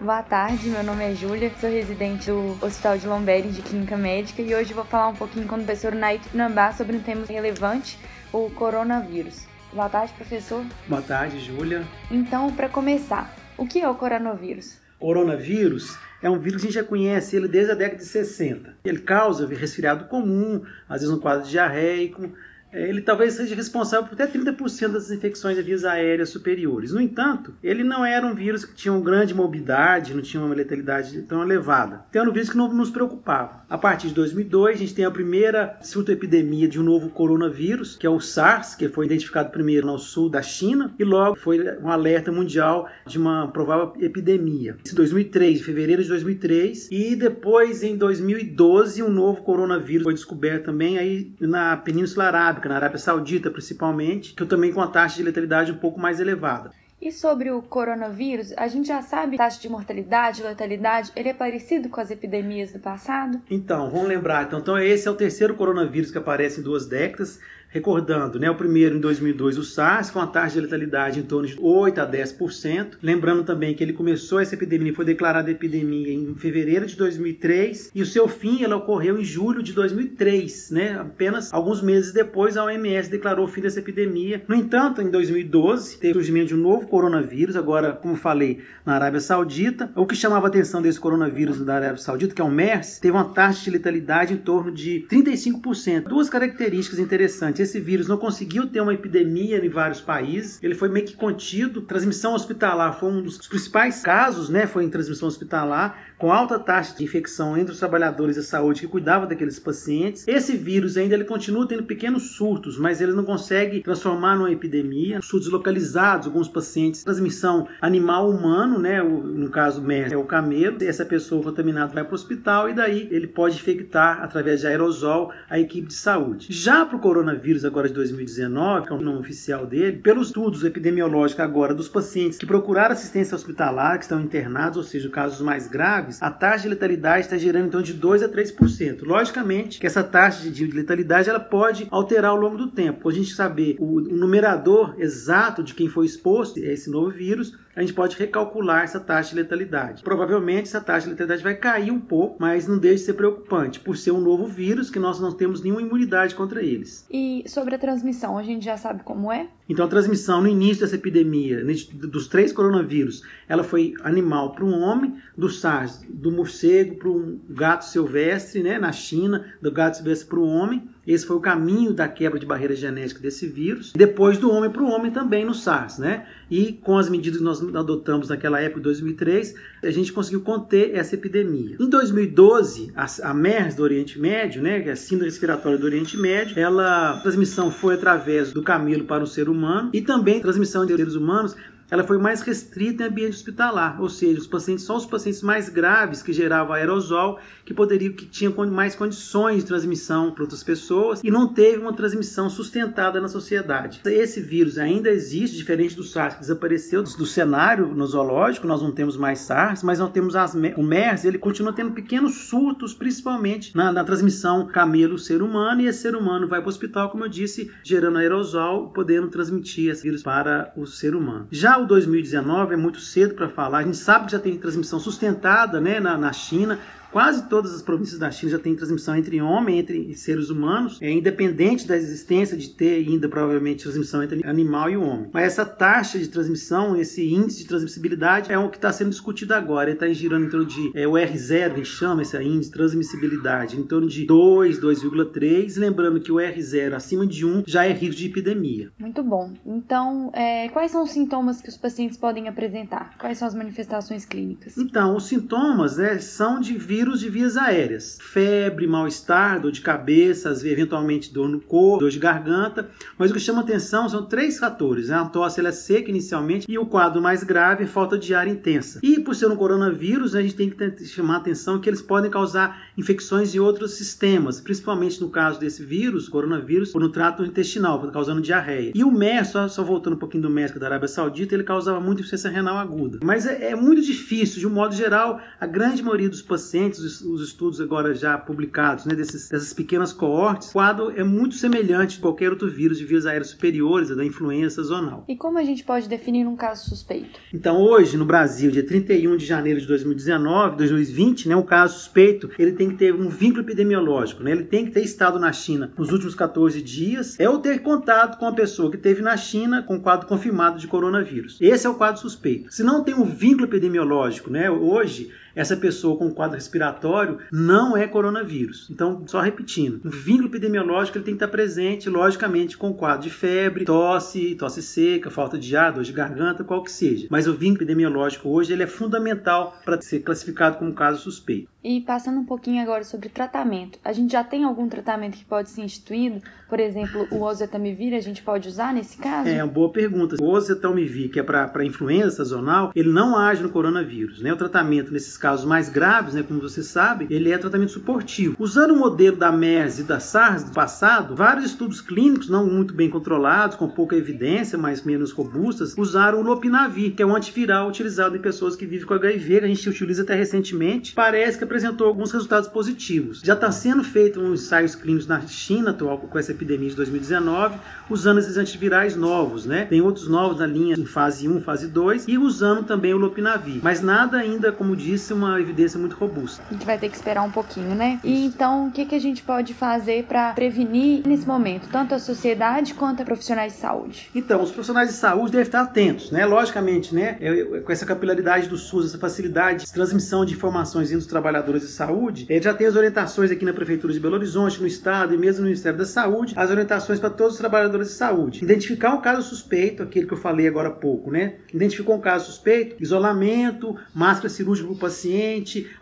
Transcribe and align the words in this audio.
Boa 0.00 0.22
tarde, 0.22 0.70
meu 0.70 0.82
nome 0.82 1.04
é 1.04 1.14
Júlia, 1.14 1.52
sou 1.60 1.68
residente 1.68 2.30
do 2.30 2.56
Hospital 2.64 2.96
de 2.96 3.06
Lombardi 3.06 3.50
de 3.50 3.60
Clínica 3.60 3.98
Médica 3.98 4.40
e 4.40 4.54
hoje 4.54 4.72
vou 4.72 4.82
falar 4.82 5.08
um 5.08 5.14
pouquinho 5.14 5.46
com 5.46 5.56
o 5.56 5.58
professor 5.58 5.94
Naito 5.94 6.26
Nambá 6.32 6.72
sobre 6.72 6.96
um 6.96 7.00
tema 7.00 7.26
relevante, 7.28 7.98
o 8.32 8.48
coronavírus. 8.48 9.44
Boa 9.74 9.90
tarde, 9.90 10.14
professor. 10.14 10.64
Boa 10.88 11.02
tarde, 11.02 11.38
Júlia. 11.40 11.86
Então, 12.10 12.50
para 12.50 12.70
começar, 12.70 13.36
o 13.58 13.66
que 13.66 13.78
é 13.78 13.86
o 13.90 13.94
coronavírus? 13.94 14.78
Coronavírus 14.98 15.98
é 16.22 16.30
um 16.30 16.38
vírus 16.38 16.62
que 16.62 16.68
a 16.68 16.70
gente 16.70 16.80
já 16.80 16.84
conhece 16.84 17.36
ele 17.36 17.46
desde 17.46 17.72
a 17.72 17.74
década 17.74 17.98
de 17.98 18.06
60. 18.06 18.76
Ele 18.82 19.00
causa 19.00 19.46
resfriado 19.46 20.06
comum, 20.06 20.64
às 20.88 21.02
vezes 21.02 21.14
um 21.14 21.20
quadro 21.20 21.46
diarreico, 21.46 22.32
ele 22.72 23.00
talvez 23.00 23.34
seja 23.34 23.54
responsável 23.54 24.06
por 24.06 24.14
até 24.14 24.26
30% 24.26 24.92
das 24.92 25.10
infecções 25.10 25.56
de 25.56 25.62
vias 25.62 25.84
aéreas 25.84 26.30
superiores. 26.30 26.92
No 26.92 27.00
entanto, 27.00 27.54
ele 27.62 27.82
não 27.82 28.04
era 28.04 28.26
um 28.26 28.34
vírus 28.34 28.64
que 28.64 28.74
tinha 28.74 28.92
uma 28.92 29.04
grande 29.04 29.34
morbidade, 29.34 30.14
não 30.14 30.22
tinha 30.22 30.42
uma 30.42 30.54
letalidade 30.54 31.22
tão 31.22 31.42
elevada. 31.42 32.04
Então 32.08 32.22
era 32.22 32.30
um 32.30 32.32
vírus 32.32 32.50
que 32.50 32.56
não 32.56 32.72
nos 32.72 32.90
preocupava. 32.90 33.64
A 33.68 33.78
partir 33.78 34.08
de 34.08 34.14
2002, 34.14 34.76
a 34.76 34.78
gente 34.78 34.94
tem 34.94 35.04
a 35.04 35.10
primeira 35.10 35.78
surto-epidemia 35.82 36.68
de 36.68 36.80
um 36.80 36.82
novo 36.82 37.10
coronavírus, 37.10 37.96
que 37.96 38.06
é 38.06 38.10
o 38.10 38.20
SARS, 38.20 38.74
que 38.74 38.88
foi 38.88 39.06
identificado 39.06 39.50
primeiro 39.50 39.86
no 39.86 39.98
sul 39.98 40.28
da 40.28 40.42
China, 40.42 40.94
e 40.98 41.04
logo 41.04 41.36
foi 41.36 41.60
um 41.78 41.88
alerta 41.88 42.30
mundial 42.32 42.88
de 43.06 43.18
uma 43.18 43.48
provável 43.48 43.92
epidemia. 44.00 44.76
Em 44.90 44.94
2003, 44.94 45.60
em 45.60 45.62
fevereiro 45.62 46.02
de 46.02 46.08
2003, 46.08 46.88
e 46.90 47.16
depois 47.16 47.82
em 47.82 47.96
2012, 47.96 49.02
um 49.02 49.10
novo 49.10 49.42
coronavírus 49.42 50.04
foi 50.04 50.14
descoberto 50.14 50.66
também 50.66 50.98
aí 50.98 51.32
na 51.40 51.76
Península 51.76 52.24
Arábica 52.24 52.59
na 52.68 52.76
Arábia 52.76 52.98
Saudita 52.98 53.50
principalmente, 53.50 54.34
que 54.34 54.44
também 54.44 54.72
com 54.72 54.80
a 54.80 54.86
taxa 54.86 55.16
de 55.16 55.22
letalidade 55.22 55.72
um 55.72 55.78
pouco 55.78 55.98
mais 55.98 56.20
elevada. 56.20 56.72
E 57.00 57.10
sobre 57.10 57.50
o 57.50 57.62
coronavírus, 57.62 58.52
a 58.58 58.68
gente 58.68 58.88
já 58.88 59.00
sabe 59.00 59.36
a 59.36 59.38
taxa 59.38 59.58
de 59.58 59.70
mortalidade, 59.70 60.42
letalidade, 60.42 61.10
ele 61.16 61.30
é 61.30 61.34
parecido 61.34 61.88
com 61.88 61.98
as 61.98 62.10
epidemias 62.10 62.72
do 62.72 62.78
passado? 62.78 63.40
Então, 63.50 63.88
vamos 63.90 64.06
lembrar, 64.06 64.44
então, 64.44 64.58
então 64.58 64.78
esse 64.78 65.08
é 65.08 65.10
o 65.10 65.14
terceiro 65.14 65.54
coronavírus 65.54 66.10
que 66.10 66.18
aparece 66.18 66.60
em 66.60 66.62
duas 66.62 66.86
décadas. 66.86 67.40
Recordando, 67.72 68.40
né, 68.40 68.50
o 68.50 68.54
primeiro 68.56 68.96
em 68.96 69.00
2002, 69.00 69.56
o 69.56 69.62
SARS, 69.62 70.10
com 70.10 70.18
a 70.18 70.26
taxa 70.26 70.54
de 70.54 70.62
letalidade 70.62 71.20
em 71.20 71.22
torno 71.22 71.46
de 71.46 71.56
8 71.60 72.00
a 72.00 72.10
10%. 72.10 72.98
Lembrando 73.00 73.44
também 73.44 73.74
que 73.74 73.84
ele 73.84 73.92
começou 73.92 74.40
essa 74.40 74.56
epidemia, 74.56 74.92
foi 74.92 75.04
declarada 75.04 75.50
epidemia 75.52 76.12
em 76.12 76.34
fevereiro 76.34 76.84
de 76.84 76.96
2003 76.96 77.92
e 77.94 78.02
o 78.02 78.06
seu 78.06 78.26
fim 78.26 78.64
ela 78.64 78.74
ocorreu 78.74 79.20
em 79.20 79.24
julho 79.24 79.62
de 79.62 79.72
2003, 79.72 80.70
né? 80.72 80.98
Apenas 80.98 81.52
alguns 81.52 81.80
meses 81.80 82.12
depois 82.12 82.56
a 82.56 82.64
OMS 82.64 83.08
declarou 83.08 83.44
o 83.44 83.48
fim 83.48 83.60
dessa 83.60 83.78
epidemia. 83.78 84.42
No 84.48 84.56
entanto, 84.56 85.00
em 85.00 85.08
2012 85.08 85.98
teve 85.98 86.12
o 86.12 86.14
surgimento 86.14 86.48
de 86.48 86.54
um 86.56 86.58
novo 86.58 86.88
coronavírus, 86.88 87.54
agora, 87.54 87.92
como 87.92 88.16
falei, 88.16 88.58
na 88.84 88.94
Arábia 88.94 89.20
Saudita. 89.20 89.92
O 89.94 90.06
que 90.06 90.16
chamava 90.16 90.46
a 90.46 90.48
atenção 90.48 90.82
desse 90.82 90.98
coronavírus 90.98 91.64
da 91.64 91.76
Arábia 91.76 91.98
Saudita, 91.98 92.34
que 92.34 92.42
é 92.42 92.44
o 92.44 92.50
MERS, 92.50 92.98
teve 92.98 93.16
uma 93.16 93.26
taxa 93.26 93.62
de 93.62 93.70
letalidade 93.70 94.34
em 94.34 94.38
torno 94.38 94.72
de 94.72 95.06
35%. 95.08 96.08
Duas 96.08 96.28
características 96.28 96.98
interessantes 96.98 97.59
esse 97.62 97.80
vírus 97.80 98.08
não 98.08 98.16
conseguiu 98.16 98.66
ter 98.66 98.80
uma 98.80 98.94
epidemia 98.94 99.64
em 99.64 99.68
vários 99.68 100.00
países, 100.00 100.58
ele 100.62 100.74
foi 100.74 100.88
meio 100.88 101.06
que 101.06 101.14
contido. 101.14 101.82
Transmissão 101.82 102.34
hospitalar 102.34 102.98
foi 102.98 103.10
um 103.10 103.22
dos 103.22 103.46
principais 103.48 104.02
casos, 104.02 104.48
né? 104.48 104.66
Foi 104.66 104.84
em 104.84 104.90
transmissão 104.90 105.28
hospitalar, 105.28 105.98
com 106.18 106.32
alta 106.32 106.58
taxa 106.58 106.96
de 106.96 107.04
infecção 107.04 107.56
entre 107.56 107.72
os 107.72 107.78
trabalhadores 107.78 108.36
da 108.36 108.42
saúde 108.42 108.82
que 108.82 108.86
cuidavam 108.86 109.28
daqueles 109.28 109.58
pacientes. 109.58 110.26
Esse 110.28 110.56
vírus 110.56 110.96
ainda 110.96 111.14
ele 111.14 111.24
continua 111.24 111.66
tendo 111.66 111.84
pequenos 111.84 112.32
surtos, 112.36 112.78
mas 112.78 113.00
ele 113.00 113.12
não 113.12 113.24
consegue 113.24 113.80
transformar 113.80 114.36
numa 114.36 114.50
epidemia. 114.50 115.20
Surtos 115.22 115.48
localizados, 115.50 116.26
alguns 116.26 116.48
pacientes, 116.48 117.02
transmissão 117.02 117.66
animal-humano, 117.80 118.78
né? 118.78 119.02
no 119.02 119.48
caso 119.50 119.82
MERS 119.82 120.12
é 120.12 120.16
o 120.16 120.24
camelo. 120.24 120.76
Essa 120.82 121.04
pessoa 121.04 121.42
contaminada 121.42 121.92
vai 121.92 122.04
para 122.04 122.12
o 122.12 122.14
hospital 122.14 122.68
e 122.68 122.74
daí 122.74 123.08
ele 123.10 123.26
pode 123.26 123.56
infectar 123.56 124.22
através 124.22 124.60
de 124.60 124.66
aerosol 124.66 125.32
a 125.48 125.58
equipe 125.58 125.88
de 125.88 125.94
saúde. 125.94 126.46
Já 126.50 126.84
para 126.84 126.96
o 126.96 127.00
coronavírus 127.00 127.49
vírus 127.50 127.64
agora 127.64 127.88
de 127.88 127.94
2019, 127.94 128.86
que 128.86 128.92
é 128.92 128.96
o 128.96 129.02
nome 129.02 129.18
oficial 129.18 129.66
dele, 129.66 129.98
pelos 129.98 130.28
estudos 130.28 130.62
epidemiológicos 130.62 131.42
agora 131.42 131.74
dos 131.74 131.88
pacientes 131.88 132.38
que 132.38 132.46
procuraram 132.46 132.92
assistência 132.92 133.34
hospitalar, 133.34 133.98
que 133.98 134.04
estão 134.04 134.20
internados, 134.20 134.76
ou 134.76 134.84
seja, 134.84 135.10
casos 135.10 135.40
mais 135.40 135.66
graves, 135.66 136.22
a 136.22 136.30
taxa 136.30 136.62
de 136.62 136.68
letalidade 136.68 137.24
está 137.24 137.36
gerando 137.36 137.66
então 137.66 137.82
de 137.82 137.92
2 137.92 138.22
a 138.22 138.28
3%. 138.28 139.02
Logicamente 139.02 139.80
que 139.80 139.86
essa 139.86 140.04
taxa 140.04 140.48
de 140.48 140.64
letalidade 140.66 141.28
ela 141.28 141.40
pode 141.40 141.88
alterar 141.90 142.30
ao 142.30 142.36
longo 142.36 142.56
do 142.56 142.68
tempo. 142.68 143.08
A 143.08 143.12
gente 143.12 143.34
saber 143.34 143.74
o, 143.80 143.96
o 143.96 144.16
numerador 144.16 144.94
exato 144.98 145.64
de 145.64 145.74
quem 145.74 145.88
foi 145.88 146.06
exposto 146.06 146.60
a 146.60 146.62
esse 146.62 146.88
novo 146.88 147.10
vírus, 147.10 147.58
a 147.74 147.80
gente 147.80 147.92
pode 147.92 148.16
recalcular 148.16 148.82
essa 148.82 148.98
taxa 148.98 149.30
de 149.30 149.36
letalidade. 149.36 150.02
Provavelmente 150.02 150.68
essa 150.68 150.80
taxa 150.80 151.06
de 151.06 151.12
letalidade 151.12 151.42
vai 151.42 151.54
cair 151.54 151.90
um 151.90 152.00
pouco, 152.00 152.36
mas 152.38 152.66
não 152.66 152.78
deixa 152.78 152.96
de 152.96 153.02
ser 153.02 153.14
preocupante, 153.14 153.80
por 153.80 153.96
ser 153.96 154.10
um 154.10 154.20
novo 154.20 154.46
vírus 154.46 154.90
que 154.90 154.98
nós 154.98 155.20
não 155.20 155.32
temos 155.32 155.62
nenhuma 155.62 155.82
imunidade 155.82 156.34
contra 156.34 156.62
eles. 156.62 157.06
E 157.10 157.44
sobre 157.46 157.74
a 157.74 157.78
transmissão, 157.78 158.36
a 158.36 158.42
gente 158.42 158.64
já 158.64 158.76
sabe 158.76 159.02
como 159.02 159.32
é? 159.32 159.48
Então 159.68 159.84
a 159.84 159.88
transmissão 159.88 160.42
no 160.42 160.48
início 160.48 160.82
dessa 160.82 160.96
epidemia, 160.96 161.64
dos 161.92 162.26
três 162.26 162.52
coronavírus, 162.52 163.22
ela 163.48 163.62
foi 163.62 163.94
animal 164.02 164.52
para 164.52 164.64
um 164.64 164.80
homem, 164.82 165.14
do 165.36 165.48
SARS, 165.48 166.04
do 166.08 166.30
morcego 166.30 166.96
para 166.96 167.08
um 167.08 167.38
gato 167.48 167.84
silvestre, 167.84 168.62
né, 168.62 168.78
na 168.78 168.92
China, 168.92 169.46
do 169.62 169.70
gato 169.70 169.96
silvestre 169.96 170.28
para 170.28 170.38
o 170.38 170.46
homem. 170.46 170.88
Esse 171.06 171.26
foi 171.26 171.36
o 171.36 171.40
caminho 171.40 171.92
da 171.92 172.08
quebra 172.08 172.38
de 172.38 172.46
barreira 172.46 172.74
genética 172.74 173.20
desse 173.20 173.46
vírus. 173.46 173.92
Depois 173.94 174.38
do 174.38 174.50
homem 174.50 174.70
para 174.70 174.82
o 174.82 174.90
homem 174.90 175.10
também 175.10 175.44
no 175.44 175.54
SARS, 175.54 175.98
né? 175.98 176.26
E 176.50 176.72
com 176.72 176.98
as 176.98 177.08
medidas 177.08 177.38
que 177.38 177.44
nós 177.44 177.62
adotamos 177.74 178.28
naquela 178.28 178.60
época, 178.60 178.80
em 178.80 178.82
2003, 178.82 179.54
a 179.82 179.90
gente 179.90 180.12
conseguiu 180.12 180.40
conter 180.42 180.94
essa 180.94 181.14
epidemia. 181.14 181.76
Em 181.80 181.88
2012, 181.88 182.92
a, 182.94 183.30
a 183.30 183.34
MERS 183.34 183.74
do 183.74 183.82
Oriente 183.82 184.18
Médio, 184.18 184.62
né, 184.62 184.80
que 184.80 184.88
é 184.88 184.92
a 184.92 184.96
síndrome 184.96 185.30
respiratória 185.30 185.78
do 185.78 185.84
Oriente 185.84 186.16
Médio, 186.16 186.58
ela 186.58 187.10
a 187.10 187.20
transmissão 187.20 187.70
foi 187.70 187.94
através 187.94 188.52
do 188.52 188.62
camelo 188.62 189.04
para 189.04 189.24
o 189.24 189.26
ser 189.26 189.48
humano 189.48 189.90
e 189.92 190.00
também 190.00 190.40
transmissão 190.40 190.84
de 190.84 190.96
seres 190.96 191.14
humanos 191.14 191.56
ela 191.90 192.04
foi 192.04 192.18
mais 192.18 192.40
restrita 192.40 193.02
em 193.02 193.06
ambiente 193.06 193.36
hospitalar, 193.36 194.00
ou 194.00 194.08
seja, 194.08 194.38
os 194.38 194.46
pacientes 194.46 194.84
só 194.84 194.96
os 194.96 195.06
pacientes 195.06 195.42
mais 195.42 195.68
graves 195.68 196.22
que 196.22 196.32
geravam 196.32 196.72
aerosol 196.72 197.38
que 197.64 197.74
poderiam 197.74 198.12
que 198.12 198.26
tinham 198.26 198.54
mais 198.70 198.94
condições 198.94 199.58
de 199.58 199.66
transmissão 199.66 200.30
para 200.32 200.42
outras 200.42 200.62
pessoas 200.62 201.20
e 201.22 201.30
não 201.30 201.48
teve 201.48 201.78
uma 201.78 201.92
transmissão 201.92 202.48
sustentada 202.48 203.20
na 203.20 203.28
sociedade. 203.28 204.00
Esse 204.04 204.40
vírus 204.40 204.78
ainda 204.78 205.10
existe, 205.10 205.56
diferente 205.56 205.96
do 205.96 206.02
SARS 206.02 206.34
que 206.34 206.40
desapareceu 206.40 207.02
do 207.02 207.26
cenário 207.26 207.94
nosológico, 207.94 208.66
nós 208.66 208.82
não 208.82 208.92
temos 208.92 209.16
mais 209.16 209.40
SARS, 209.40 209.82
mas 209.82 209.98
nós 209.98 210.12
temos 210.12 210.36
as, 210.36 210.54
o 210.54 210.82
MERS, 210.82 211.24
ele 211.24 211.38
continua 211.38 211.72
tendo 211.72 211.92
pequenos 211.92 212.48
surtos, 212.48 212.94
principalmente 212.94 213.76
na, 213.76 213.92
na 213.92 214.04
transmissão 214.04 214.66
camelo-ser 214.66 215.42
humano, 215.42 215.80
e 215.80 215.86
esse 215.86 216.00
ser 216.00 216.14
humano 216.14 216.48
vai 216.48 216.60
para 216.60 216.66
o 216.66 216.70
hospital, 216.70 217.10
como 217.10 217.24
eu 217.24 217.28
disse, 217.28 217.70
gerando 217.82 218.18
aerosol, 218.18 218.90
podendo 218.90 219.28
transmitir 219.28 219.90
esse 219.90 220.02
vírus 220.02 220.22
para 220.22 220.72
o 220.76 220.86
ser 220.86 221.14
humano. 221.14 221.46
Já 221.50 221.79
o 221.82 221.86
2019 221.86 222.74
é 222.74 222.76
muito 222.76 223.00
cedo 223.00 223.34
para 223.34 223.48
falar. 223.48 223.78
A 223.78 223.82
gente 223.82 223.96
sabe 223.96 224.26
que 224.26 224.32
já 224.32 224.38
tem 224.38 224.56
transmissão 224.56 224.98
sustentada 224.98 225.80
né, 225.80 226.00
na, 226.00 226.16
na 226.16 226.32
China, 226.32 226.78
Quase 227.10 227.48
todas 227.48 227.74
as 227.74 227.82
províncias 227.82 228.20
da 228.20 228.30
China 228.30 228.52
já 228.52 228.58
têm 228.58 228.76
transmissão 228.76 229.16
entre 229.16 229.40
homem, 229.40 229.80
entre 229.80 230.14
seres 230.14 230.48
humanos, 230.48 230.98
é 231.02 231.10
independente 231.10 231.86
da 231.86 231.96
existência 231.96 232.56
de 232.56 232.68
ter 232.70 233.04
ainda 233.04 233.28
provavelmente 233.28 233.82
transmissão 233.82 234.22
entre 234.22 234.46
animal 234.46 234.88
e 234.88 234.96
homem. 234.96 235.28
Mas 235.32 235.44
essa 235.44 235.64
taxa 235.64 236.18
de 236.18 236.28
transmissão, 236.28 236.96
esse 236.96 237.28
índice 237.28 237.60
de 237.60 237.66
transmissibilidade 237.66 238.52
é 238.52 238.58
o 238.58 238.68
que 238.68 238.76
está 238.76 238.92
sendo 238.92 239.10
discutido 239.10 239.54
agora. 239.54 239.90
Ele 239.90 239.96
está 239.96 240.08
girando 240.08 240.46
em 240.46 240.48
torno 240.48 240.66
de 240.66 240.92
é, 240.94 241.06
o 241.06 241.12
R0, 241.12 241.72
a 241.72 241.76
gente 241.76 241.84
chama 241.86 242.22
esse 242.22 242.40
índice 242.40 242.70
de 242.70 242.76
transmissibilidade, 242.76 243.76
em 243.78 243.82
torno 243.82 244.06
de 244.06 244.26
2, 244.26 244.80
2,3. 244.80 245.78
Lembrando 245.78 246.20
que 246.20 246.30
o 246.30 246.36
R0 246.36 246.94
acima 246.94 247.26
de 247.26 247.44
1 247.44 247.64
já 247.66 247.86
é 247.86 247.92
risco 247.92 248.16
de 248.16 248.26
epidemia. 248.26 248.92
Muito 248.98 249.22
bom. 249.22 249.52
Então, 249.66 250.30
é, 250.32 250.68
quais 250.68 250.92
são 250.92 251.02
os 251.02 251.10
sintomas 251.10 251.60
que 251.60 251.68
os 251.68 251.76
pacientes 251.76 252.16
podem 252.16 252.46
apresentar? 252.46 253.16
Quais 253.18 253.36
são 253.38 253.48
as 253.48 253.54
manifestações 253.54 254.24
clínicas? 254.24 254.78
Então, 254.78 255.16
os 255.16 255.24
sintomas 255.26 255.96
né, 255.96 256.18
são 256.18 256.60
de 256.60 256.78
vírus 256.78 256.99
vírus 257.00 257.20
de 257.20 257.30
vias 257.30 257.56
aéreas. 257.56 258.18
Febre, 258.20 258.86
mal-estar, 258.86 259.58
dor 259.58 259.72
de 259.72 259.80
cabeça, 259.80 260.50
eventualmente 260.68 261.32
dor 261.32 261.48
no 261.48 261.58
corpo, 261.58 262.00
dor 262.00 262.10
de 262.10 262.18
garganta. 262.18 262.90
Mas 263.16 263.30
o 263.30 263.34
que 263.34 263.40
chama 263.40 263.62
atenção 263.62 264.06
são 264.06 264.26
três 264.26 264.58
fatores. 264.58 265.08
Né? 265.08 265.14
A 265.14 265.24
tosse 265.24 265.60
ela 265.60 265.70
é 265.70 265.72
seca 265.72 266.10
inicialmente 266.10 266.66
e 266.70 266.78
o 266.78 266.84
quadro 266.84 267.22
mais 267.22 267.42
grave 267.42 267.84
é 267.84 267.86
falta 267.86 268.18
de 268.18 268.34
ar 268.34 268.46
intensa. 268.46 269.00
E 269.02 269.18
por 269.18 269.34
ser 269.34 269.46
um 269.50 269.56
coronavírus, 269.56 270.34
a 270.34 270.42
gente 270.42 270.54
tem 270.54 270.68
que 270.68 271.06
chamar 271.06 271.36
atenção 271.36 271.80
que 271.80 271.88
eles 271.88 272.02
podem 272.02 272.30
causar 272.30 272.82
infecções 272.98 273.54
em 273.54 273.58
outros 273.58 273.92
sistemas, 273.94 274.60
principalmente 274.60 275.22
no 275.22 275.30
caso 275.30 275.58
desse 275.58 275.82
vírus, 275.82 276.28
coronavírus, 276.28 276.92
no 276.92 277.08
trato 277.08 277.46
intestinal, 277.46 277.98
causando 278.10 278.42
diarreia. 278.42 278.92
E 278.94 279.02
o 279.02 279.10
MERS, 279.10 279.48
só, 279.48 279.68
só 279.68 279.82
voltando 279.82 280.16
um 280.16 280.18
pouquinho 280.18 280.42
do 280.42 280.50
MERS 280.50 280.78
da 280.78 280.86
Arábia 280.86 281.08
Saudita, 281.08 281.54
ele 281.54 281.64
causava 281.64 281.98
muita 281.98 282.20
insuficiência 282.20 282.50
renal 282.50 282.76
aguda. 282.76 283.20
Mas 283.22 283.46
é, 283.46 283.70
é 283.70 283.74
muito 283.74 284.02
difícil, 284.02 284.60
de 284.60 284.66
um 284.66 284.70
modo 284.70 284.94
geral, 284.94 285.40
a 285.58 285.66
grande 285.66 286.02
maioria 286.02 286.28
dos 286.28 286.42
pacientes 286.42 286.89
recentes 286.90 287.22
os 287.22 287.42
estudos 287.42 287.80
agora 287.80 288.14
já 288.14 288.36
publicados, 288.36 289.04
né, 289.04 289.14
desses, 289.14 289.48
dessas 289.48 289.72
pequenas 289.72 290.12
coortes, 290.12 290.68
o 290.70 290.72
quadro 290.72 291.12
é 291.16 291.22
muito 291.22 291.54
semelhante 291.54 292.18
a 292.18 292.20
qualquer 292.20 292.50
outro 292.50 292.70
vírus 292.70 292.98
de 292.98 293.04
vias 293.04 293.26
aéreas 293.26 293.48
superiores, 293.48 294.14
da 294.14 294.24
influenza 294.24 294.82
zonal. 294.82 295.24
E 295.28 295.36
como 295.36 295.58
a 295.58 295.64
gente 295.64 295.84
pode 295.84 296.08
definir 296.08 296.46
um 296.46 296.56
caso 296.56 296.88
suspeito? 296.88 297.38
Então, 297.52 297.80
hoje, 297.80 298.16
no 298.16 298.24
Brasil, 298.24 298.70
dia 298.70 298.84
31 298.84 299.36
de 299.36 299.46
janeiro 299.46 299.80
de 299.80 299.86
2019, 299.86 300.76
2020, 300.76 301.48
né, 301.48 301.56
um 301.56 301.62
caso 301.62 301.98
suspeito, 301.98 302.50
ele 302.58 302.72
tem 302.72 302.90
que 302.90 302.96
ter 302.96 303.14
um 303.14 303.28
vínculo 303.28 303.62
epidemiológico, 303.62 304.42
né, 304.42 304.52
ele 304.52 304.64
tem 304.64 304.86
que 304.86 304.92
ter 304.92 305.02
estado 305.02 305.38
na 305.38 305.52
China 305.52 305.92
nos 305.96 306.10
últimos 306.10 306.34
14 306.34 306.82
dias, 306.82 307.38
é 307.38 307.48
ou 307.48 307.58
ter 307.58 307.80
contato 307.80 308.38
com 308.38 308.46
a 308.46 308.52
pessoa 308.52 308.90
que 308.90 308.98
teve 308.98 309.22
na 309.22 309.36
China 309.36 309.82
com 309.82 310.00
quadro 310.00 310.26
confirmado 310.26 310.78
de 310.78 310.86
coronavírus. 310.86 311.58
Esse 311.60 311.86
é 311.86 311.90
o 311.90 311.94
quadro 311.94 312.20
suspeito. 312.20 312.72
Se 312.72 312.82
não 312.82 313.04
tem 313.04 313.14
um 313.14 313.24
vínculo 313.24 313.66
epidemiológico, 313.66 314.50
né, 314.50 314.70
hoje 314.70 315.30
essa 315.54 315.76
pessoa 315.76 316.16
com 316.16 316.30
quadro 316.30 316.56
respiratório 316.56 317.38
não 317.52 317.96
é 317.96 318.06
coronavírus. 318.06 318.88
Então, 318.90 319.24
só 319.26 319.40
repetindo, 319.40 320.00
o 320.04 320.10
vínculo 320.10 320.48
epidemiológico 320.48 321.18
ele 321.18 321.24
tem 321.24 321.34
que 321.34 321.44
estar 321.44 321.48
presente, 321.48 322.08
logicamente, 322.08 322.76
com 322.76 322.92
quadro 322.92 323.22
de 323.22 323.30
febre, 323.30 323.84
tosse, 323.84 324.54
tosse 324.54 324.82
seca, 324.82 325.30
falta 325.30 325.58
de 325.58 325.76
ar, 325.76 325.92
dor 325.92 326.04
de 326.04 326.12
garganta, 326.12 326.64
qual 326.64 326.82
que 326.82 326.90
seja. 326.90 327.26
Mas 327.30 327.46
o 327.46 327.54
vínculo 327.54 327.78
epidemiológico 327.78 328.48
hoje 328.48 328.72
ele 328.72 328.82
é 328.82 328.86
fundamental 328.86 329.76
para 329.84 330.00
ser 330.00 330.20
classificado 330.20 330.78
como 330.78 330.92
caso 330.94 331.22
suspeito. 331.22 331.68
E 331.82 332.02
passando 332.02 332.38
um 332.38 332.44
pouquinho 332.44 332.82
agora 332.82 333.02
sobre 333.04 333.30
tratamento, 333.30 333.98
a 334.04 334.12
gente 334.12 334.32
já 334.32 334.44
tem 334.44 334.64
algum 334.64 334.86
tratamento 334.86 335.38
que 335.38 335.44
pode 335.46 335.70
ser 335.70 335.80
instituído? 335.80 336.42
Por 336.68 336.78
exemplo, 336.78 337.26
o 337.30 337.42
oseltamivir 337.42 338.14
a 338.14 338.20
gente 338.20 338.42
pode 338.42 338.68
usar 338.68 338.92
nesse 338.92 339.16
caso? 339.16 339.48
É 339.48 339.64
uma 339.64 339.72
boa 339.72 339.90
pergunta. 339.90 340.36
O 340.40 340.50
oseltamivir, 340.50 341.30
que 341.30 341.40
é 341.40 341.42
para 341.42 341.84
influenza 341.84 342.36
sazonal, 342.36 342.92
ele 342.94 343.10
não 343.10 343.36
age 343.36 343.62
no 343.62 343.70
coronavírus. 343.70 344.42
Né? 344.42 344.52
O 344.52 344.56
tratamento 344.56 345.10
nesses 345.10 345.38
casos 345.40 345.64
mais 345.64 345.88
graves, 345.88 346.34
né, 346.34 346.42
como 346.42 346.60
você 346.60 346.82
sabe, 346.82 347.26
ele 347.30 347.50
é 347.50 347.56
tratamento 347.56 347.92
suportivo. 347.92 348.54
Usando 348.58 348.92
o 348.92 348.96
modelo 348.96 349.36
da 349.36 349.50
MERS 349.50 349.98
e 349.98 350.02
da 350.02 350.20
SARS 350.20 350.64
do 350.64 350.72
passado, 350.72 351.34
vários 351.34 351.64
estudos 351.64 352.02
clínicos 352.02 352.48
não 352.48 352.66
muito 352.66 352.92
bem 352.92 353.08
controlados, 353.08 353.76
com 353.76 353.88
pouca 353.88 354.14
evidência, 354.14 354.76
mas 354.76 355.02
menos 355.02 355.32
robustas, 355.32 355.94
usaram 355.96 356.40
o 356.40 356.42
lopinavir, 356.42 357.14
que 357.14 357.22
é 357.22 357.26
um 357.26 357.34
antiviral 357.34 357.88
utilizado 357.88 358.36
em 358.36 358.40
pessoas 358.40 358.76
que 358.76 358.84
vivem 358.84 359.06
com 359.06 359.14
HIV, 359.14 359.60
que 359.60 359.64
a 359.64 359.68
gente 359.68 359.88
utiliza 359.88 360.22
até 360.22 360.34
recentemente. 360.34 361.14
Parece 361.14 361.56
que 361.56 361.64
apresentou 361.64 362.06
alguns 362.06 362.30
resultados 362.30 362.68
positivos. 362.68 363.40
Já 363.42 363.54
está 363.54 363.72
sendo 363.72 364.04
feito 364.04 364.40
um 364.40 364.52
ensaios 364.52 364.94
clínicos 364.94 365.26
na 365.26 365.40
China, 365.46 365.90
atual 365.90 366.18
com 366.18 366.38
essa 366.38 366.52
epidemia 366.52 366.90
de 366.90 366.96
2019, 366.96 367.78
usando 368.10 368.38
esses 368.38 368.58
antivirais 368.58 369.16
novos, 369.16 369.64
né? 369.64 369.86
Tem 369.86 370.02
outros 370.02 370.28
novos 370.28 370.58
na 370.58 370.66
linha 370.66 370.94
em 370.96 371.06
fase 371.06 371.48
1, 371.48 371.62
fase 371.62 371.88
2 371.88 372.26
e 372.28 372.36
usando 372.36 372.84
também 372.84 373.14
o 373.14 373.18
lopinavir. 373.18 373.80
Mas 373.82 374.02
nada 374.02 374.36
ainda, 374.36 374.70
como 374.70 374.94
disse, 374.94 375.29
uma 375.32 375.60
evidência 375.60 375.98
muito 375.98 376.16
robusta. 376.16 376.62
A 376.68 376.72
gente 376.72 376.86
vai 376.86 376.98
ter 376.98 377.08
que 377.08 377.16
esperar 377.16 377.42
um 377.42 377.50
pouquinho, 377.50 377.94
né? 377.94 378.20
E 378.24 378.46
então, 378.46 378.88
o 378.88 378.90
que, 378.90 379.04
que 379.04 379.14
a 379.14 379.20
gente 379.20 379.42
pode 379.42 379.74
fazer 379.74 380.24
para 380.24 380.52
prevenir 380.52 381.26
nesse 381.26 381.46
momento, 381.46 381.88
tanto 381.90 382.14
a 382.14 382.18
sociedade 382.18 382.94
quanto 382.94 383.22
a 383.22 383.24
profissionais 383.24 383.72
de 383.74 383.78
saúde? 383.78 384.30
Então, 384.34 384.62
os 384.62 384.70
profissionais 384.70 385.08
de 385.08 385.14
saúde 385.14 385.52
devem 385.52 385.66
estar 385.66 385.82
atentos, 385.82 386.30
né? 386.30 386.44
Logicamente, 386.46 387.14
né? 387.14 387.38
Com 387.84 387.92
essa 387.92 388.06
capilaridade 388.06 388.68
do 388.68 388.76
SUS, 388.76 389.06
essa 389.06 389.18
facilidade 389.18 389.84
de 389.84 389.92
transmissão 389.92 390.44
de 390.44 390.54
informações 390.54 391.08
entre 391.08 391.20
os 391.20 391.26
trabalhadores 391.26 391.82
de 391.82 391.88
saúde, 391.88 392.46
já 392.60 392.74
tem 392.74 392.86
as 392.86 392.96
orientações 392.96 393.50
aqui 393.50 393.64
na 393.64 393.72
Prefeitura 393.72 394.12
de 394.12 394.20
Belo 394.20 394.34
Horizonte, 394.34 394.80
no 394.80 394.86
Estado 394.86 395.34
e 395.34 395.38
mesmo 395.38 395.60
no 395.60 395.66
Ministério 395.66 395.98
da 395.98 396.04
Saúde, 396.04 396.54
as 396.56 396.70
orientações 396.70 397.18
para 397.18 397.30
todos 397.30 397.54
os 397.54 397.58
trabalhadores 397.58 398.08
de 398.08 398.14
saúde. 398.14 398.62
Identificar 398.62 399.14
um 399.14 399.20
caso 399.20 399.42
suspeito, 399.42 400.02
aquele 400.02 400.26
que 400.26 400.32
eu 400.32 400.38
falei 400.38 400.66
agora 400.66 400.88
há 400.88 400.92
pouco, 400.92 401.30
né? 401.30 401.54
Identificou 401.72 402.16
um 402.16 402.20
caso 402.20 402.46
suspeito, 402.46 402.96
isolamento, 403.00 403.96
máscara 404.14 404.48
cirúrgica 404.48 404.88
para 404.88 404.96
o 404.96 404.98
paciente, 404.98 405.19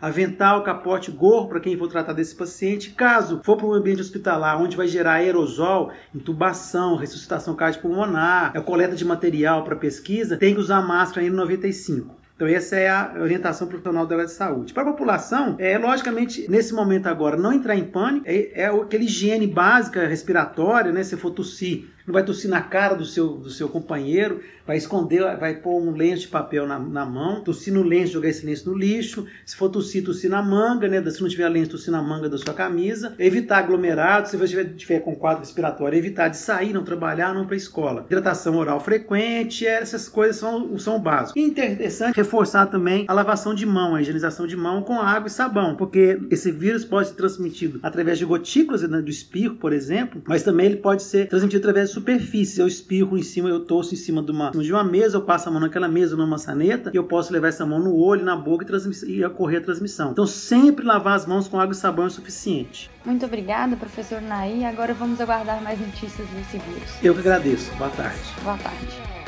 avental, 0.01 0.63
capote, 0.63 1.11
gorro 1.11 1.47
para 1.47 1.59
quem 1.59 1.77
for 1.77 1.87
tratar 1.87 2.13
desse 2.13 2.35
paciente. 2.35 2.91
Caso 2.91 3.41
for 3.43 3.57
para 3.57 3.67
um 3.67 3.73
ambiente 3.73 4.01
hospitalar 4.01 4.61
onde 4.61 4.77
vai 4.77 4.87
gerar 4.87 5.13
aerosol, 5.13 5.91
intubação, 6.13 6.95
ressuscitação 6.95 7.55
cardiopulmonar, 7.55 8.51
a 8.55 8.61
coleta 8.61 8.95
de 8.95 9.05
material 9.05 9.63
para 9.63 9.75
pesquisa, 9.75 10.37
tem 10.37 10.53
que 10.53 10.59
usar 10.59 10.81
máscara 10.81 11.25
N95. 11.25 12.18
Então, 12.39 12.47
essa 12.47 12.77
é 12.77 12.87
a 12.87 13.15
orientação 13.19 13.67
profissional 13.67 14.07
da 14.07 14.15
área 14.15 14.25
de 14.25 14.31
saúde. 14.31 14.71
Para 14.71 14.83
a 14.83 14.85
população, 14.93 15.57
é 15.59 15.77
logicamente, 15.77 16.49
nesse 16.49 16.73
momento 16.73 17.07
agora, 17.07 17.35
não 17.35 17.51
entrar 17.51 17.75
em 17.75 17.83
pânico, 17.83 18.25
é, 18.25 18.61
é 18.61 18.67
aquela 18.67 19.03
higiene 19.03 19.45
básica 19.45 20.07
respiratória, 20.07 20.89
né? 20.93 21.03
Se 21.03 21.17
for 21.17 21.31
tossir, 21.31 21.89
não 22.07 22.13
vai 22.13 22.23
tossir 22.23 22.49
na 22.49 22.61
cara 22.61 22.95
do 22.95 23.05
seu, 23.05 23.33
do 23.33 23.49
seu 23.49 23.67
companheiro, 23.67 24.41
vai 24.65 24.77
esconder, 24.77 25.37
vai 25.37 25.57
pôr 25.57 25.81
um 25.81 25.91
lenço 25.91 26.23
de 26.23 26.27
papel 26.29 26.65
na, 26.65 26.79
na 26.79 27.05
mão, 27.05 27.43
tossir 27.43 27.73
no 27.73 27.83
lenço, 27.83 28.13
jogar 28.13 28.29
esse 28.29 28.45
lenço 28.45 28.69
no 28.69 28.77
lixo. 28.77 29.27
Se 29.45 29.55
for 29.55 29.69
tossir, 29.69 30.03
tossir 30.03 30.29
na 30.29 30.41
manga, 30.41 30.87
né? 30.87 31.03
Se 31.11 31.21
não 31.21 31.27
tiver 31.27 31.49
lenço, 31.49 31.71
tossir 31.71 31.91
na 31.91 32.01
manga 32.01 32.29
da 32.29 32.37
sua 32.37 32.53
camisa. 32.53 33.13
Evitar 33.19 33.59
aglomerados, 33.59 34.31
se 34.31 34.37
você 34.37 34.61
estiver 34.61 35.01
com 35.01 35.13
quadro 35.15 35.41
respiratório, 35.41 35.97
evitar 35.97 36.29
de 36.29 36.37
sair, 36.37 36.71
não 36.71 36.83
trabalhar, 36.83 37.33
não 37.33 37.45
para 37.45 37.55
escola. 37.55 38.05
Hidratação 38.07 38.55
oral 38.55 38.79
frequente, 38.79 39.67
essas 39.67 40.07
coisas 40.07 40.37
são, 40.37 40.79
são. 40.79 41.03
E 41.35 41.41
interessante 41.41 42.19
reforçar 42.29 42.67
também 42.67 43.05
a 43.07 43.13
lavação 43.13 43.55
de 43.55 43.65
mão, 43.65 43.95
a 43.95 44.01
higienização 44.01 44.45
de 44.45 44.55
mão 44.55 44.83
com 44.83 45.01
água 45.01 45.27
e 45.27 45.31
sabão, 45.31 45.75
porque 45.75 46.19
esse 46.29 46.51
vírus 46.51 46.85
pode 46.85 47.09
ser 47.09 47.15
transmitido 47.15 47.79
através 47.81 48.19
de 48.19 48.25
gotículas 48.25 48.83
né, 48.83 49.01
do 49.01 49.09
espirro, 49.09 49.55
por 49.55 49.73
exemplo, 49.73 50.21
mas 50.27 50.43
também 50.43 50.67
ele 50.67 50.77
pode 50.77 51.01
ser 51.01 51.27
transmitido 51.27 51.61
através 51.61 51.89
de 51.89 51.95
superfícies. 51.95 52.59
Eu 52.59 52.67
espirro 52.67 53.17
em 53.17 53.23
cima, 53.23 53.49
eu 53.49 53.61
torço 53.61 53.95
em 53.95 53.97
cima 53.97 54.21
de 54.21 54.31
uma, 54.31 54.51
de 54.51 54.71
uma 54.71 54.83
mesa, 54.83 55.17
eu 55.17 55.21
passo 55.23 55.49
a 55.49 55.51
mão 55.51 55.59
naquela 55.59 55.87
mesa, 55.87 56.15
numa 56.15 56.27
maçaneta, 56.27 56.91
e 56.93 56.97
eu 56.97 57.03
posso 57.03 57.33
levar 57.33 57.47
essa 57.47 57.65
mão 57.65 57.79
no 57.79 57.95
olho, 57.95 58.23
na 58.23 58.35
boca 58.35 58.63
e, 58.63 59.11
e 59.11 59.25
ocorrer 59.25 59.59
a 59.59 59.63
transmissão. 59.63 60.11
Então, 60.11 60.27
sempre 60.27 60.85
lavar 60.85 61.15
as 61.15 61.25
mãos 61.25 61.47
com 61.47 61.59
água 61.59 61.73
e 61.73 61.75
sabão 61.75 62.05
é 62.05 62.09
suficiente. 62.09 62.91
Muito 63.03 63.25
obrigada, 63.25 63.75
professor 63.75 64.21
Naí. 64.21 64.63
Agora 64.63 64.93
vamos 64.93 65.19
aguardar 65.19 65.63
mais 65.63 65.79
notícias 65.79 66.27
desse 66.29 66.59
vírus. 66.59 66.91
Eu 67.01 67.13
que 67.15 67.21
agradeço. 67.21 67.73
Boa 67.75 67.89
tarde. 67.89 68.19
Boa 68.43 68.57
tarde. 68.57 69.18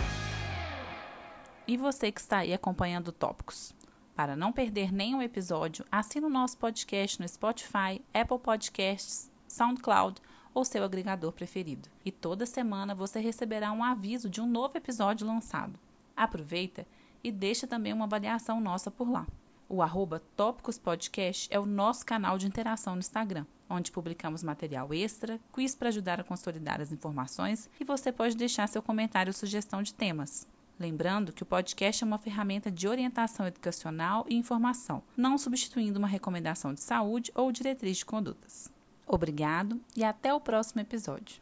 E 1.72 1.78
você 1.78 2.12
que 2.12 2.20
está 2.20 2.40
aí 2.40 2.54
acompanhando 2.54 3.14
Tópicos. 3.14 3.74
Para 4.14 4.36
não 4.36 4.52
perder 4.52 4.92
nenhum 4.92 5.22
episódio, 5.22 5.86
assine 5.90 6.26
o 6.26 6.30
nosso 6.30 6.58
podcast 6.58 7.18
no 7.18 7.26
Spotify, 7.26 8.04
Apple 8.14 8.40
Podcasts, 8.40 9.32
SoundCloud 9.48 10.22
ou 10.54 10.66
seu 10.66 10.84
agregador 10.84 11.32
preferido. 11.32 11.88
E 12.04 12.12
toda 12.12 12.46
semana 12.46 12.94
você 12.94 13.22
receberá 13.22 13.72
um 13.72 13.82
aviso 13.82 14.30
de 14.30 14.42
um 14.42 14.48
novo 14.48 14.78
episódio 14.78 15.26
lançado. 15.26 15.80
Aproveita 16.14 16.86
e 17.24 17.32
deixa 17.32 17.66
também 17.66 17.94
uma 17.94 18.04
avaliação 18.04 18.60
nossa 18.60 18.92
por 18.92 19.10
lá. 19.10 19.26
O 19.70 19.82
arroba 19.82 20.22
Tópicos 20.36 20.78
Podcast 20.78 21.48
é 21.50 21.58
o 21.58 21.66
nosso 21.66 22.06
canal 22.06 22.38
de 22.38 22.48
interação 22.48 22.96
no 22.96 23.00
Instagram, 23.00 23.46
onde 23.70 23.94
publicamos 23.94 24.44
material 24.44 24.94
extra, 24.94 25.40
quiz 25.54 25.74
para 25.74 25.88
ajudar 25.88 26.20
a 26.20 26.26
consolidar 26.26 26.82
as 26.82 26.92
informações 26.92 27.70
e 27.80 27.86
você 27.86 28.12
pode 28.12 28.36
deixar 28.36 28.68
seu 28.68 28.82
comentário 28.82 29.30
ou 29.30 29.34
sugestão 29.34 29.82
de 29.82 29.94
temas. 29.94 30.46
Lembrando 30.82 31.32
que 31.32 31.44
o 31.44 31.46
podcast 31.46 32.04
é 32.04 32.08
uma 32.08 32.18
ferramenta 32.18 32.72
de 32.72 32.88
orientação 32.88 33.46
educacional 33.46 34.26
e 34.28 34.36
informação, 34.36 35.04
não 35.16 35.38
substituindo 35.38 36.00
uma 36.00 36.08
recomendação 36.08 36.74
de 36.74 36.82
saúde 36.82 37.32
ou 37.36 37.52
diretriz 37.52 37.98
de 37.98 38.06
condutas. 38.06 38.68
Obrigado 39.06 39.80
e 39.96 40.04
até 40.04 40.34
o 40.34 40.42
próximo 40.42 40.82
episódio. 40.82 41.38